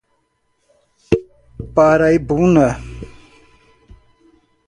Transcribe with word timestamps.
Paraibuna 1.75 2.67